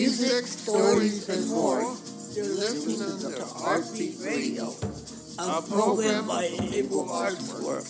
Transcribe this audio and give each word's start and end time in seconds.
music, 0.00 0.46
stories, 0.46 1.28
and 1.28 1.46
more. 1.50 1.82
You're 2.32 2.46
listening 2.46 3.36
to 3.36 3.44
Heartbeat 3.44 4.16
Radio, 4.24 4.72
a 5.38 5.60
program 5.60 6.26
by 6.26 6.44
Able 6.72 7.10
Arts 7.10 7.52
Work. 7.60 7.84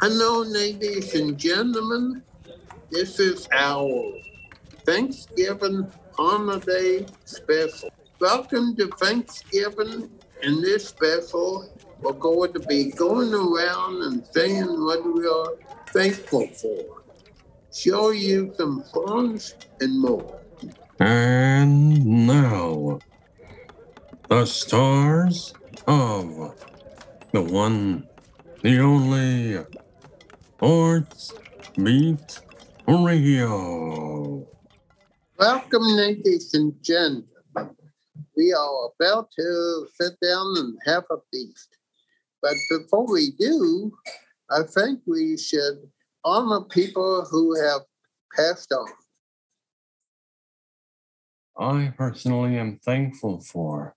Hello, 0.00 0.42
ladies 0.42 1.14
and 1.14 1.38
gentlemen. 1.38 2.20
This 2.90 3.20
is 3.20 3.46
our 3.52 4.14
Thanksgiving 4.84 5.86
holiday 6.16 7.06
special. 7.26 7.90
Welcome 8.18 8.74
to 8.74 8.88
Thanksgiving. 8.98 10.10
In 10.42 10.62
this 10.62 10.88
special, 10.88 11.70
we're 12.00 12.12
going 12.12 12.52
to 12.52 12.60
be 12.60 12.90
going 12.92 13.34
around 13.34 14.02
and 14.02 14.26
saying 14.26 14.66
what 14.66 15.04
we 15.04 15.26
are 15.26 15.54
thankful 15.92 16.46
for, 16.48 17.02
show 17.74 18.10
you 18.10 18.52
some 18.56 18.84
songs 18.92 19.54
and 19.80 20.00
more. 20.00 20.40
And 21.00 22.26
now, 22.26 22.98
the 24.28 24.44
stars 24.44 25.54
of 25.86 26.54
the 27.32 27.42
one, 27.42 28.06
the 28.62 28.80
only 28.80 29.64
Arts 30.60 31.32
Beat 31.82 32.40
Radio. 32.86 34.46
Welcome, 35.38 35.82
ladies 35.82 36.54
and 36.54 36.74
gentlemen. 36.82 37.24
We 38.36 38.52
are 38.52 38.90
about 38.94 39.30
to 39.32 39.86
sit 39.94 40.18
down 40.20 40.54
and 40.58 40.78
have 40.86 41.04
a 41.10 41.16
feast. 41.32 41.77
But 42.42 42.54
before 42.70 43.10
we 43.10 43.32
do, 43.32 43.92
I 44.50 44.62
think 44.62 45.00
we 45.06 45.36
should 45.36 45.90
honor 46.24 46.64
people 46.64 47.26
who 47.30 47.60
have 47.60 47.82
passed 48.34 48.72
on. 48.72 48.86
I 51.58 51.92
personally 51.96 52.56
am 52.56 52.78
thankful 52.78 53.40
for 53.40 53.96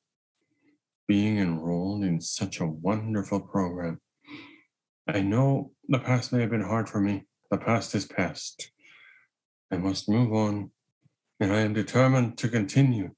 being 1.07 1.37
enrolled 1.37 2.03
in 2.03 2.19
such 2.19 2.59
a 2.59 2.65
wonderful 2.65 3.39
program. 3.39 3.99
I 5.07 5.21
know 5.21 5.71
the 5.87 5.99
past 5.99 6.33
may 6.33 6.41
have 6.41 6.49
been 6.49 6.63
hard 6.63 6.89
for 6.89 6.99
me. 6.99 7.27
The 7.51 7.57
past 7.57 7.93
is 7.93 8.05
past. 8.05 8.71
I 9.71 9.77
must 9.77 10.09
move 10.09 10.33
on, 10.33 10.71
and 11.39 11.53
I 11.53 11.59
am 11.59 11.73
determined 11.73 12.37
to 12.39 12.49
continue. 12.49 13.11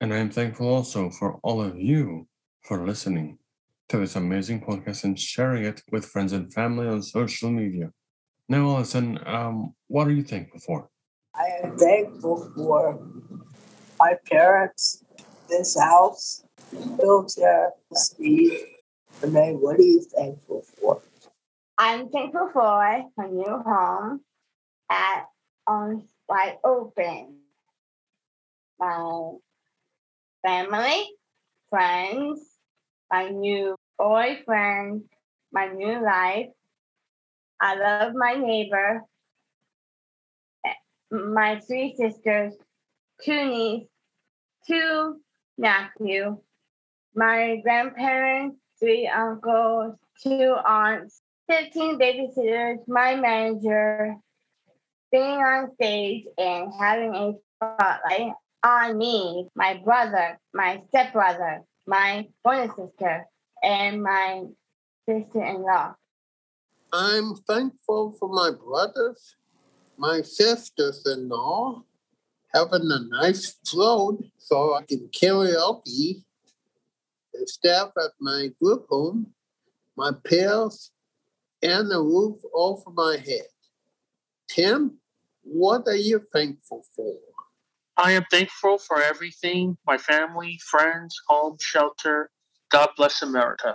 And 0.00 0.12
I 0.12 0.18
am 0.18 0.30
thankful 0.30 0.68
also 0.68 1.10
for 1.10 1.38
all 1.42 1.62
of 1.62 1.78
you 1.78 2.28
for 2.62 2.86
listening 2.86 3.38
to 3.92 3.98
this 3.98 4.16
amazing 4.16 4.58
podcast 4.58 5.04
and 5.04 5.20
sharing 5.20 5.66
it 5.66 5.82
with 5.90 6.06
friends 6.06 6.32
and 6.32 6.50
family 6.54 6.88
on 6.88 7.02
social 7.02 7.50
media. 7.50 7.90
Now, 8.48 8.70
Allison, 8.70 9.18
um, 9.26 9.74
what 9.88 10.06
are 10.06 10.12
you 10.12 10.22
thankful 10.22 10.60
for? 10.60 10.88
I 11.34 11.48
am 11.62 11.76
thankful 11.76 12.50
for 12.56 13.06
my 14.00 14.14
parents, 14.30 15.04
this 15.50 15.78
house, 15.78 16.42
wheelchair, 16.72 17.72
Steve. 17.92 18.64
Renee, 19.20 19.56
what 19.60 19.78
are 19.78 19.82
you 19.82 20.00
thankful 20.16 20.64
for? 20.80 21.02
I'm 21.76 22.08
thankful 22.08 22.48
for 22.50 22.82
a 22.82 23.28
new 23.28 23.62
home 23.66 24.22
at 24.90 25.26
on 25.66 26.04
wide 26.30 26.56
open. 26.64 27.40
My 28.80 29.32
family, 30.42 31.10
friends, 31.68 32.51
my 33.12 33.28
new 33.28 33.76
boyfriend, 33.98 35.02
my 35.52 35.68
new 35.68 36.02
life. 36.02 36.46
I 37.60 37.76
love 37.76 38.14
my 38.14 38.34
neighbor, 38.34 39.02
my 41.10 41.60
three 41.60 41.94
sisters, 41.94 42.54
two 43.22 43.44
nieces, 43.44 43.88
two 44.66 45.20
nephews, 45.58 46.38
my 47.14 47.60
grandparents, 47.62 48.56
three 48.80 49.06
uncles, 49.06 49.94
two 50.22 50.56
aunts, 50.66 51.20
15 51.50 51.98
babysitters, 51.98 52.78
my 52.88 53.14
manager, 53.14 54.16
being 55.12 55.38
on 55.38 55.74
stage 55.74 56.24
and 56.38 56.72
having 56.80 57.14
a 57.14 57.32
spotlight 57.56 58.32
on 58.64 58.96
me, 58.96 59.48
my 59.54 59.74
brother, 59.84 60.38
my 60.54 60.80
stepbrother, 60.88 61.62
my 61.86 62.28
bonus 62.44 62.74
sister, 62.76 63.26
and 63.62 64.02
my 64.02 64.44
sister 65.08 65.44
in 65.44 65.62
law. 65.62 65.94
I'm 66.92 67.36
thankful 67.48 68.16
for 68.18 68.28
my 68.28 68.50
brothers, 68.50 69.36
my 69.96 70.22
sisters 70.22 71.06
in 71.06 71.28
law, 71.28 71.82
having 72.54 72.90
a 72.90 73.22
nice 73.22 73.56
float 73.66 74.22
so 74.38 74.74
I 74.74 74.82
can 74.82 75.08
karaoke, 75.08 76.24
the 77.32 77.46
staff 77.46 77.92
at 77.96 78.10
my 78.20 78.48
group 78.60 78.86
home, 78.90 79.32
my 79.96 80.12
pals, 80.28 80.90
and 81.62 81.90
the 81.90 82.00
roof 82.00 82.42
over 82.52 82.90
my 82.90 83.16
head. 83.24 83.46
Tim, 84.48 84.98
what 85.42 85.86
are 85.86 85.96
you 85.96 86.20
thankful 86.32 86.84
for? 86.94 87.16
I 87.96 88.12
am 88.12 88.24
thankful 88.30 88.78
for 88.78 89.02
everything 89.02 89.76
my 89.86 89.98
family, 89.98 90.58
friends, 90.64 91.14
home, 91.28 91.56
shelter. 91.60 92.30
God 92.70 92.88
bless 92.96 93.22
America. 93.22 93.74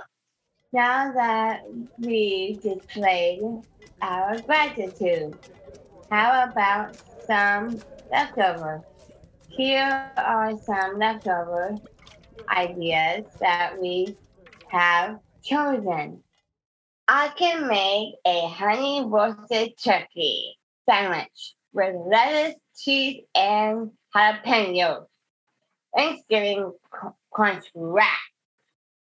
Now 0.74 1.14
that 1.14 1.62
we 1.98 2.60
displayed 2.64 3.42
our 4.02 4.40
gratitude, 4.42 5.38
how 6.10 6.50
about 6.50 6.96
some 7.26 7.84
leftovers? 8.12 8.82
Here 9.50 10.12
are 10.18 10.52
some 10.66 11.00
leftover 11.00 11.78
ideas 12.50 13.26
that 13.40 13.80
we 13.80 14.18
have 14.70 15.20
chosen. 15.44 16.24
I 17.08 17.30
can 17.30 17.68
make 17.68 18.16
a 18.26 18.48
honey 18.48 19.04
roasted 19.06 19.74
turkey 19.82 20.58
sandwich 20.90 21.56
with 21.72 21.96
lettuce, 22.08 22.56
cheese, 22.78 23.24
and 23.36 23.92
jalapenos. 24.18 25.06
Thanksgiving 25.96 26.74
crunch 27.32 27.66
wrap. 27.74 28.08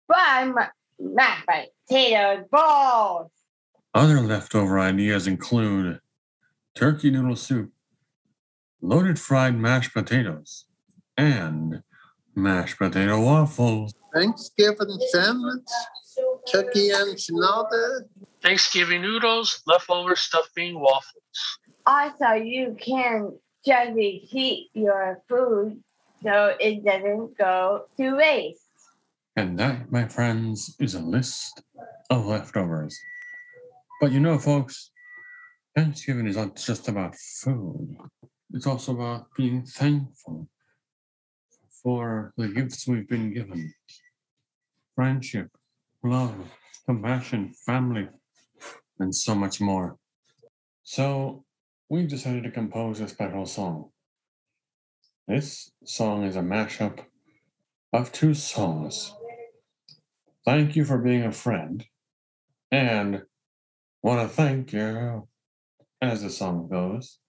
Fried 0.08 0.54
mashed 1.00 1.48
potatoes 1.48 2.46
balls. 2.52 3.32
Other 3.94 4.22
leftover 4.22 4.80
ideas 4.80 5.28
include 5.28 6.00
turkey 6.76 7.12
noodle 7.12 7.36
soup, 7.36 7.72
loaded 8.82 9.20
fried 9.20 9.56
mashed 9.56 9.94
potatoes, 9.94 10.66
and 11.18 11.84
mashed 12.36 12.78
potato 12.78 13.20
waffles. 13.22 13.94
Thanksgiving 14.14 15.00
sandwich, 15.10 15.70
turkey 16.52 16.90
enchilada, 16.90 18.02
Thanksgiving 18.42 19.02
noodles, 19.02 19.62
leftover 19.68 20.16
stuffing, 20.16 20.80
waffles. 20.80 21.60
Also, 21.86 22.34
you 22.34 22.76
can 22.80 23.32
just 23.66 23.98
heat 23.98 24.70
your 24.74 25.22
food 25.28 25.82
so 26.24 26.56
it 26.60 26.84
doesn't 26.84 27.38
go 27.38 27.86
to 27.98 28.16
waste. 28.16 28.62
And 29.36 29.58
that, 29.60 29.92
my 29.92 30.08
friends, 30.08 30.76
is 30.80 30.96
a 30.96 31.00
list 31.00 31.62
of 32.10 32.26
leftovers. 32.26 32.98
But 34.02 34.12
you 34.12 34.20
know, 34.20 34.38
folks, 34.38 34.92
Thanksgiving 35.76 36.28
is 36.28 36.36
not 36.36 36.56
just 36.56 36.88
about 36.88 37.16
food, 37.16 37.98
it's 38.54 38.68
also 38.68 38.94
about 38.94 39.28
being 39.38 39.64
thankful 39.64 40.48
for 41.84 42.34
the 42.36 42.48
gifts 42.48 42.88
we've 42.88 43.08
been 43.08 43.34
given 43.34 43.74
friendship, 44.96 45.48
love, 46.04 46.36
compassion, 46.86 47.54
family, 47.66 48.10
and 49.00 49.16
so 49.16 49.34
much 49.34 49.62
more. 49.62 49.98
So, 50.84 51.46
we've 51.90 52.08
decided 52.08 52.44
to 52.44 52.52
compose 52.52 53.00
a 53.00 53.08
special 53.08 53.46
song. 53.46 53.90
This 55.28 55.72
song 55.84 56.24
is 56.24 56.36
a 56.36 56.42
mashup 56.42 57.00
of 57.92 58.12
two 58.12 58.34
songs. 58.34 59.14
Thank 60.46 60.76
you 60.76 60.86
for 60.86 61.00
being 61.00 61.24
a 61.24 61.32
friend, 61.32 61.86
and 62.72 63.24
want 64.02 64.28
to 64.28 64.34
thank 64.34 64.74
you, 64.74 65.28
as 66.02 66.24
the 66.24 66.30
song 66.30 66.70
goes. 66.70 67.20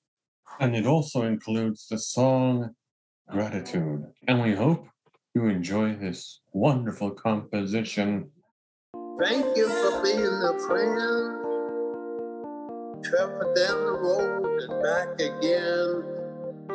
And 0.58 0.76
it 0.76 0.86
also 0.86 1.22
includes 1.22 1.86
the 1.88 1.98
song 1.98 2.70
Gratitude. 3.30 4.02
And 4.26 4.42
we 4.42 4.54
hope 4.54 4.88
you 5.36 5.46
enjoy 5.46 5.94
this 5.94 6.40
wonderful 6.52 7.12
composition. 7.12 8.30
Thank 9.22 9.56
you 9.56 9.68
for 9.68 10.02
being 10.02 10.26
a 10.26 10.58
friend. 10.66 11.39
Travel 13.02 13.54
down 13.54 13.84
the 13.86 13.92
road 13.92 14.60
and 14.60 14.82
back 14.82 15.14
again. 15.14 16.04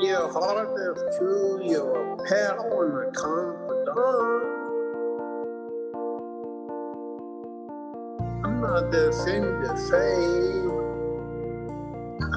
Your 0.01 0.31
heart 0.31 0.69
is 0.77 1.17
true, 1.17 1.61
you're 1.63 2.13
a 2.13 2.17
pal 2.25 2.81
and 2.81 2.93
a 2.97 3.11
confidant. 3.11 4.45
I'm 8.43 8.61
not 8.61 8.93
ashamed 8.93 9.65
to 9.65 9.77
say 9.77 10.65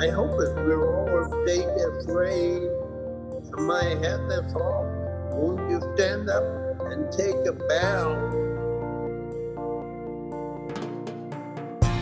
I 0.00 0.11
hope 0.11 0.31
that 0.38 0.55
we're 0.55 0.87
all 0.94 1.25
stay 1.43 1.64
afraid. 1.64 2.70
My 3.58 3.84
head 3.84 4.20
is 4.31 4.55
off. 4.55 4.87
Won't 5.34 5.70
you 5.70 5.81
stand 5.96 6.31
up 6.31 6.44
and 6.82 7.11
take 7.11 7.34
a 7.46 7.52
bow? 7.52 8.48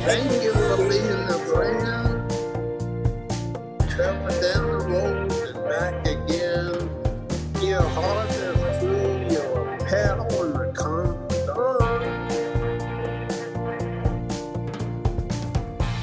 Thank 0.07 0.31
you 0.41 0.53
for 0.53 0.77
being 0.89 1.11
a 1.11 1.39
friend. 1.51 2.31
Travel 3.91 4.29
down 4.41 4.65
the 4.71 4.79
road 4.87 5.33
and 5.33 5.65
back 5.69 6.07
again. 6.07 6.89
Your 7.61 7.83
heart 7.83 8.31
is 8.31 8.79
true, 8.79 9.27
a 9.37 9.79
pal 9.85 10.23
and 10.45 10.57
a 10.57 10.73
confidant. 10.75 11.59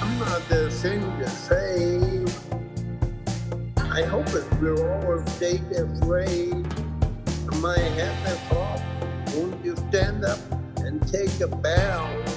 I'm 0.02 0.20
not 0.20 0.50
the 0.50 0.70
thing 0.70 1.02
to 1.20 1.30
say. 1.30 2.26
I 3.78 4.04
hope 4.04 4.26
that 4.28 4.46
we're 4.62 4.84
all 5.08 5.26
stay 5.28 5.62
afraid. 5.78 6.68
My 7.62 7.80
hat 7.80 8.28
is 8.28 8.58
off. 8.58 8.84
Won't 9.34 9.64
you 9.64 9.78
stand 9.78 10.26
up 10.26 10.40
and 10.80 11.02
take 11.08 11.40
a 11.40 11.48
bow? 11.48 12.33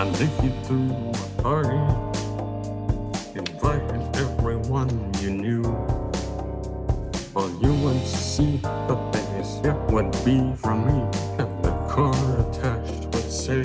And 0.00 0.18
you 0.18 0.50
threw 0.64 1.12
a 1.12 1.42
party, 1.42 1.76
invited 3.34 4.16
everyone 4.16 4.88
you 5.20 5.28
knew. 5.28 5.62
Well, 7.34 7.50
you 7.60 7.74
would 7.84 8.02
see 8.06 8.56
the 8.62 8.96
face, 9.12 9.60
yeah, 9.62 9.76
would 9.92 10.10
be 10.24 10.56
from 10.56 10.86
me, 10.86 11.02
and 11.38 11.52
the 11.62 11.72
car 11.90 12.16
attached 12.40 13.12
would 13.12 13.30
say, 13.30 13.60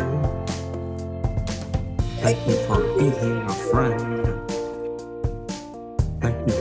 Thank 2.19 2.45
you 2.49 2.55
for 2.67 2.83
being 2.99 3.41
a 3.47 3.53
friend. 3.71 4.27
Thank 6.19 6.47
you 6.49 6.54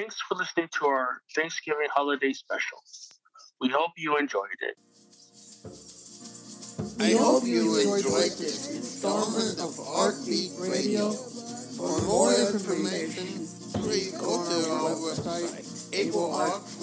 Thanks 0.00 0.18
for 0.22 0.34
listening 0.34 0.68
to 0.78 0.86
our 0.86 1.20
Thanksgiving 1.36 1.88
holiday 1.94 2.32
special. 2.32 2.78
We 3.60 3.68
hope 3.68 3.90
you 3.98 4.16
enjoyed 4.16 4.48
it. 4.62 4.78
I 6.98 7.12
hope 7.20 7.44
you 7.44 7.76
enjoyed 7.76 8.32
this 8.40 8.74
installment 8.74 9.60
of 9.60 9.76
Heartbeat 9.76 10.52
Radio. 10.58 11.10
For 11.12 12.00
more 12.08 12.32
information, 12.32 13.44
please 13.82 14.16
go 14.16 14.40
to 14.40 14.70
our 14.72 14.96
website, 15.04 15.68
ableartwork.org 15.92 16.79